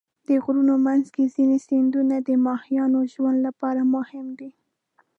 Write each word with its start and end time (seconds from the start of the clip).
د 0.27 0.29
غرونو 0.43 0.73
منځ 0.87 1.05
کې 1.15 1.31
ځینې 1.35 1.57
سیندونه 1.67 2.15
د 2.19 2.29
ماهیانو 2.47 2.99
ژوند 3.13 3.37
لپاره 3.47 3.81
مهم 3.95 4.27
دي. 4.39 4.51